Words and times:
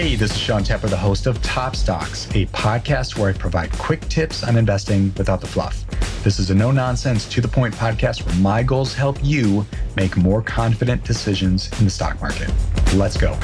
Hey, 0.00 0.14
this 0.14 0.30
is 0.30 0.38
Sean 0.38 0.62
Tepper, 0.62 0.88
the 0.88 0.96
host 0.96 1.26
of 1.26 1.42
Top 1.42 1.74
Stocks, 1.74 2.26
a 2.26 2.46
podcast 2.46 3.18
where 3.18 3.30
I 3.30 3.32
provide 3.32 3.72
quick 3.72 4.00
tips 4.02 4.44
on 4.44 4.56
investing 4.56 5.12
without 5.18 5.40
the 5.40 5.48
fluff. 5.48 5.84
This 6.22 6.38
is 6.38 6.50
a 6.50 6.54
no 6.54 6.70
nonsense, 6.70 7.28
to 7.30 7.40
the 7.40 7.48
point 7.48 7.74
podcast 7.74 8.24
where 8.24 8.36
my 8.36 8.62
goals 8.62 8.94
help 8.94 9.18
you 9.24 9.66
make 9.96 10.16
more 10.16 10.40
confident 10.40 11.02
decisions 11.02 11.68
in 11.80 11.84
the 11.84 11.90
stock 11.90 12.20
market. 12.20 12.48
Let's 12.94 13.16
go. 13.16 13.36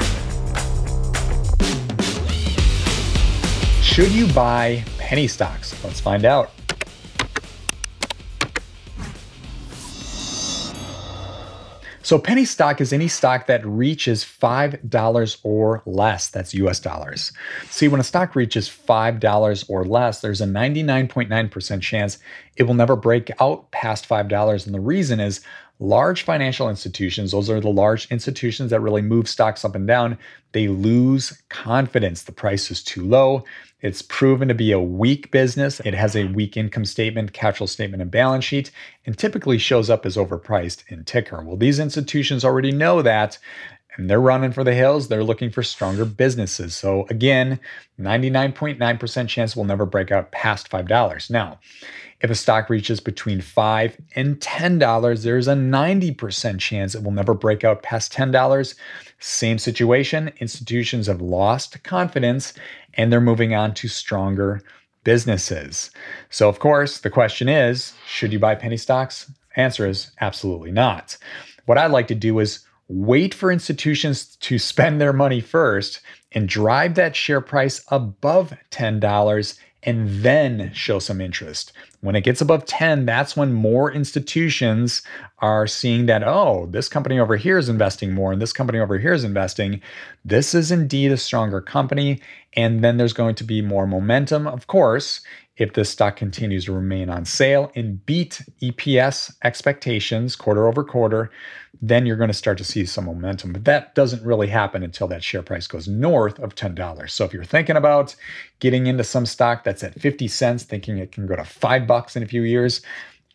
Should 3.81 4.13
you 4.13 4.31
buy 4.31 4.81
penny 4.97 5.27
stocks? 5.27 5.83
Let's 5.83 5.99
find 5.99 6.23
out. 6.23 6.51
So, 12.05 12.19
penny 12.19 12.45
stock 12.45 12.81
is 12.81 12.93
any 12.93 13.07
stock 13.07 13.47
that 13.47 13.65
reaches 13.65 14.23
$5 14.23 15.37
or 15.41 15.81
less. 15.87 16.29
That's 16.29 16.53
US 16.53 16.79
dollars. 16.79 17.31
See, 17.71 17.87
when 17.87 17.99
a 17.99 18.03
stock 18.03 18.35
reaches 18.35 18.69
$5 18.69 19.65
or 19.67 19.83
less, 19.85 20.21
there's 20.21 20.39
a 20.39 20.45
99.9% 20.45 21.81
chance 21.81 22.19
it 22.57 22.63
will 22.63 22.75
never 22.75 22.95
break 22.95 23.31
out 23.39 23.71
past 23.71 24.07
$5. 24.07 24.65
And 24.67 24.75
the 24.75 24.79
reason 24.79 25.19
is 25.19 25.41
large 25.79 26.23
financial 26.23 26.69
institutions, 26.69 27.31
those 27.31 27.49
are 27.49 27.59
the 27.59 27.69
large 27.69 28.09
institutions 28.11 28.71
that 28.71 28.79
really 28.79 29.01
move 29.01 29.27
stocks 29.27 29.65
up 29.65 29.75
and 29.75 29.87
down, 29.87 30.17
they 30.53 30.67
lose 30.67 31.41
confidence. 31.49 32.23
The 32.23 32.31
price 32.31 32.71
is 32.71 32.81
too 32.83 33.05
low. 33.05 33.43
It's 33.81 34.01
proven 34.01 34.47
to 34.47 34.53
be 34.53 34.71
a 34.71 34.79
weak 34.79 35.31
business. 35.31 35.79
It 35.81 35.93
has 35.93 36.15
a 36.15 36.25
weak 36.25 36.55
income 36.57 36.85
statement, 36.85 37.33
cash 37.33 37.57
flow 37.57 37.67
statement, 37.67 38.01
and 38.01 38.09
balance 38.09 38.45
sheet, 38.45 38.71
and 39.05 39.17
typically 39.17 39.57
shows 39.57 39.89
up 39.89 40.05
as 40.05 40.15
overpriced 40.15 40.83
in 40.87 41.03
Tykr. 41.03 41.43
Well, 41.43 41.57
these 41.57 41.79
institutions 41.79 42.45
already 42.45 42.71
know 42.71 43.01
that 43.01 43.37
and 43.97 44.09
they're 44.09 44.21
running 44.21 44.51
for 44.51 44.63
the 44.63 44.73
hills. 44.73 45.07
They're 45.07 45.23
looking 45.23 45.49
for 45.49 45.63
stronger 45.63 46.05
businesses. 46.05 46.75
So, 46.75 47.05
again, 47.09 47.59
99.9% 47.99 49.27
chance 49.27 49.55
we'll 49.55 49.65
never 49.65 49.85
break 49.85 50.11
out 50.11 50.31
past 50.31 50.69
$5. 50.69 51.29
Now, 51.29 51.59
if 52.21 52.29
a 52.29 52.35
stock 52.35 52.69
reaches 52.69 52.99
between 52.99 53.41
5 53.41 53.97
and 54.15 54.39
$10, 54.39 55.23
there's 55.23 55.47
a 55.47 55.53
90% 55.53 56.59
chance 56.59 56.95
it 56.95 57.03
will 57.03 57.11
never 57.11 57.33
break 57.33 57.63
out 57.63 57.83
past 57.83 58.13
$10. 58.13 58.75
Same 59.19 59.57
situation, 59.57 60.31
institutions 60.39 61.07
have 61.07 61.21
lost 61.21 61.83
confidence 61.83 62.53
and 62.95 63.11
they're 63.11 63.21
moving 63.21 63.53
on 63.53 63.73
to 63.75 63.87
stronger 63.87 64.61
businesses. 65.03 65.91
So, 66.29 66.49
of 66.49 66.59
course, 66.59 66.99
the 66.99 67.09
question 67.09 67.47
is 67.47 67.93
should 68.07 68.33
you 68.33 68.39
buy 68.39 68.55
penny 68.55 68.77
stocks? 68.77 69.31
Answer 69.55 69.87
is 69.87 70.11
absolutely 70.19 70.71
not. 70.71 71.17
What 71.65 71.77
I'd 71.77 71.91
like 71.91 72.07
to 72.07 72.15
do 72.15 72.39
is 72.39 72.64
wait 72.87 73.33
for 73.33 73.51
institutions 73.51 74.35
to 74.37 74.59
spend 74.59 75.01
their 75.01 75.13
money 75.13 75.41
first 75.41 76.01
and 76.31 76.47
drive 76.47 76.95
that 76.95 77.15
share 77.15 77.41
price 77.41 77.83
above 77.89 78.53
$10 78.71 79.59
and 79.83 80.09
then 80.23 80.71
show 80.73 80.99
some 80.99 81.21
interest. 81.21 81.71
When 82.05 82.15
it 82.15 82.23
gets 82.23 82.39
above 82.39 82.65
10, 82.65 83.05
that's 83.05 83.35
when 83.35 83.51
more 83.51 83.91
institutions 83.91 85.01
are 85.39 85.65
seeing 85.65 86.05
that, 86.05 86.21
oh, 86.23 86.67
this 86.69 86.87
company 86.87 87.19
over 87.19 87.35
here 87.35 87.57
is 87.57 87.67
investing 87.67 88.13
more 88.13 88.31
and 88.31 88.39
this 88.39 88.53
company 88.53 88.77
over 88.77 88.99
here 88.99 89.13
is 89.13 89.23
investing. 89.23 89.81
This 90.23 90.53
is 90.53 90.71
indeed 90.71 91.11
a 91.11 91.17
stronger 91.17 91.61
company. 91.61 92.21
And 92.55 92.83
then 92.83 92.97
there's 92.97 93.11
going 93.11 93.35
to 93.35 93.43
be 93.43 93.61
more 93.61 93.87
momentum, 93.87 94.47
of 94.47 94.67
course, 94.67 95.21
if 95.57 95.73
this 95.73 95.89
stock 95.89 96.17
continues 96.17 96.65
to 96.65 96.73
remain 96.73 97.09
on 97.09 97.23
sale 97.23 97.71
and 97.75 98.05
beat 98.05 98.41
EPS 98.61 99.33
expectations 99.43 100.35
quarter 100.35 100.67
over 100.67 100.83
quarter, 100.83 101.31
then 101.81 102.05
you're 102.05 102.17
going 102.17 102.29
to 102.29 102.33
start 102.33 102.57
to 102.57 102.63
see 102.63 102.85
some 102.85 103.05
momentum. 103.05 103.53
But 103.53 103.65
that 103.65 103.95
doesn't 103.95 104.23
really 104.23 104.47
happen 104.47 104.83
until 104.83 105.07
that 105.07 105.23
share 105.23 105.43
price 105.43 105.67
goes 105.67 105.87
north 105.87 106.39
of 106.39 106.55
$10. 106.55 107.09
So 107.09 107.23
if 107.23 107.33
you're 107.33 107.45
thinking 107.45 107.77
about 107.77 108.15
getting 108.59 108.87
into 108.87 109.03
some 109.03 109.25
stock 109.25 109.63
that's 109.63 109.83
at 109.83 109.99
50 109.99 110.27
cents, 110.27 110.63
thinking 110.63 110.97
it 110.97 111.11
can 111.11 111.25
go 111.25 111.35
to 111.35 111.45
5 111.45 111.87
bucks 111.95 112.17
in 112.17 112.23
a 112.23 112.25
few 112.25 112.41
years, 112.41 112.81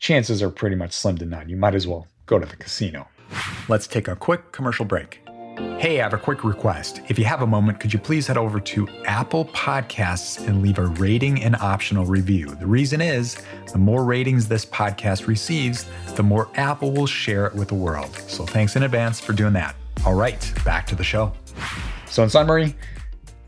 chances 0.00 0.42
are 0.42 0.50
pretty 0.50 0.76
much 0.76 0.92
slim 0.92 1.16
to 1.16 1.24
none. 1.24 1.48
You 1.48 1.56
might 1.56 1.74
as 1.74 1.86
well 1.86 2.06
go 2.26 2.38
to 2.38 2.44
the 2.44 2.56
casino. 2.56 3.08
Let's 3.70 3.86
take 3.86 4.06
a 4.06 4.14
quick 4.14 4.52
commercial 4.52 4.84
break. 4.84 5.22
Hey, 5.78 5.98
I 5.98 6.02
have 6.02 6.12
a 6.12 6.18
quick 6.18 6.44
request. 6.44 7.00
If 7.08 7.18
you 7.18 7.24
have 7.24 7.40
a 7.40 7.46
moment, 7.46 7.80
could 7.80 7.90
you 7.90 7.98
please 7.98 8.26
head 8.26 8.36
over 8.36 8.60
to 8.60 8.86
Apple 9.06 9.46
Podcasts 9.46 10.46
and 10.46 10.60
leave 10.60 10.78
a 10.78 10.88
rating 11.06 11.42
and 11.42 11.56
optional 11.56 12.04
review? 12.04 12.48
The 12.48 12.66
reason 12.66 13.00
is 13.00 13.38
the 13.72 13.78
more 13.78 14.04
ratings 14.04 14.46
this 14.46 14.66
podcast 14.66 15.26
receives, 15.26 15.86
the 16.16 16.22
more 16.22 16.50
Apple 16.56 16.92
will 16.92 17.06
share 17.06 17.46
it 17.46 17.54
with 17.54 17.68
the 17.68 17.74
world. 17.86 18.14
So 18.28 18.44
thanks 18.44 18.76
in 18.76 18.82
advance 18.82 19.20
for 19.20 19.32
doing 19.32 19.54
that. 19.54 19.74
All 20.04 20.14
right, 20.14 20.52
back 20.66 20.86
to 20.88 20.94
the 20.94 21.04
show. 21.04 21.32
So, 22.10 22.22
in 22.22 22.28
summary, 22.28 22.74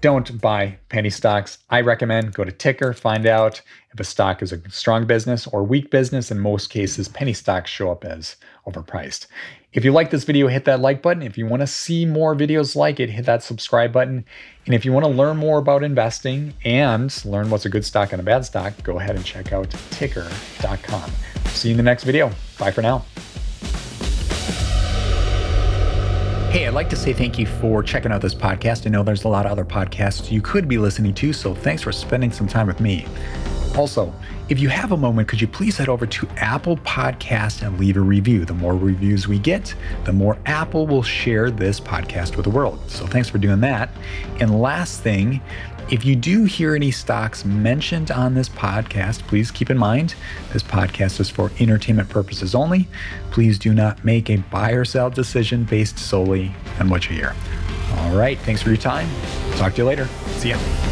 don't 0.03 0.41
buy 0.41 0.77
penny 0.89 1.09
stocks. 1.09 1.59
I 1.71 1.81
recommend 1.81 2.35
go 2.35 2.45
to 2.45 2.53
Tykr, 2.53 2.95
find 2.95 3.25
out 3.25 3.63
if 3.93 4.01
a 4.01 4.05
stock 4.05 4.43
is 4.43 4.53
a 4.53 4.61
strong 4.69 5.07
business 5.07 5.47
or 5.47 5.63
weak 5.63 5.91
business. 5.91 6.31
In 6.31 6.41
most 6.41 6.69
cases, 6.69 7.09
penny 7.09 7.33
stocks 7.33 7.71
show 7.71 7.91
up 7.91 8.05
as 8.05 8.37
overpriced. 8.67 9.29
If 9.73 9.85
you 9.85 9.93
like 9.93 10.11
this 10.11 10.25
video, 10.25 10.49
hit 10.49 10.67
that 10.67 10.81
like 10.81 11.01
button. 11.01 11.23
If 11.23 11.39
you 11.39 11.47
want 11.47 11.61
to 11.61 11.67
see 11.67 12.05
more 12.05 12.35
videos 12.35 12.77
like 12.77 13.01
it, 13.01 13.09
hit 13.09 13.25
that 13.25 13.43
subscribe 13.43 13.93
button. 13.93 14.25
And 14.67 14.75
if 14.75 14.85
you 14.85 14.93
want 14.93 15.07
to 15.07 15.11
learn 15.11 15.39
more 15.39 15.59
about 15.59 15.83
investing 15.83 16.53
and 16.65 17.25
learn 17.25 17.49
what's 17.49 17.65
a 17.65 17.71
good 17.71 17.85
stock 17.85 18.13
and 18.13 18.21
a 18.21 18.25
bad 18.25 18.45
stock, 18.45 18.75
go 18.83 18.99
ahead 18.99 19.17
and 19.17 19.25
check 19.25 19.53
out 19.53 19.71
Tykr.com. 19.71 21.11
See 21.47 21.69
you 21.69 21.73
in 21.73 21.77
the 21.79 21.83
next 21.85 22.05
video. 22.05 22.31
Bye 22.59 22.73
for 22.73 22.83
now. 22.83 23.05
Hey, 26.53 26.67
I'd 26.67 26.75
like 26.75 26.91
to 26.91 26.97
say 26.97 27.15
thank 27.15 27.39
you 27.39 27.47
for 27.47 27.83
checking 27.83 28.13
out 28.13 28.21
this 28.21 28.35
podcast. 28.35 28.87
I 28.87 28.91
know 28.91 29.03
there's 29.03 29.25
a 29.25 29.29
lot 29.29 29.47
of 29.47 29.53
other 29.53 29.65
podcasts 29.65 30.31
you 30.31 30.43
could 30.43 30.69
be 30.69 30.77
listening 30.77 31.15
to, 31.15 31.33
so 31.33 31.55
thanks 31.55 31.81
for 31.81 31.93
spending 31.93 32.31
some 32.31 32.47
time 32.47 32.67
with 32.67 32.79
me. 32.79 33.07
Also, 33.77 34.13
if 34.49 34.61
you 34.61 34.69
have 34.69 34.93
a 34.93 34.97
moment, 34.97 35.29
could 35.29 35.41
you 35.41 35.49
please 35.49 35.79
head 35.79 35.89
over 35.89 36.07
to 36.07 36.29
Apple 36.37 36.77
Podcast 36.79 37.67
and 37.67 37.79
leave 37.81 37.97
a 37.97 38.01
review? 38.01 38.45
The 38.45 38.55
more 38.55 38.77
reviews 38.77 39.27
we 39.27 39.39
get, 39.39 39.75
the 40.05 40.13
more 40.13 40.37
Apple 40.45 40.87
will 40.87 41.03
share 41.03 41.51
this 41.51 41.81
podcast 41.81 42.37
with 42.37 42.45
the 42.45 42.51
world. 42.51 42.79
So 42.89 43.07
thanks 43.07 43.31
for 43.31 43.39
doing 43.39 43.61
that. 43.61 43.89
And 44.41 44.61
last 44.61 45.01
thing, 45.01 45.41
if 45.91 46.05
you 46.05 46.17
do 46.17 46.45
hear 46.45 46.75
any 46.75 46.91
stocks 46.91 47.45
mentioned 47.45 48.11
on 48.11 48.35
this 48.35 48.49
podcast, 48.49 49.21
please 49.27 49.51
keep 49.51 49.71
in 49.71 49.79
mind 49.79 50.15
this 50.53 50.63
podcast 50.63 51.21
is 51.21 51.29
for 51.29 51.51
entertainment 51.59 52.09
purposes 52.09 52.55
only. 52.55 52.89
Please 53.31 53.59
do 53.59 53.75
not 53.75 54.05
make 54.05 54.31
a 54.31 54.37
buy 54.37 54.73
or 54.73 54.85
sell 54.85 55.11
decision 55.11 55.65
based 55.65 55.99
solely 55.99 56.55
on 56.79 56.89
what 56.89 57.09
you 57.09 57.17
hear. 57.17 57.35
All 57.97 58.17
right, 58.17 58.39
thanks 58.39 58.63
for 58.63 58.69
your 58.69 58.79
time. 58.79 59.09
Talk 59.57 59.75
to 59.75 59.79
you 59.79 59.85
later. 59.85 60.07
See 60.39 60.51
ya. 60.51 60.92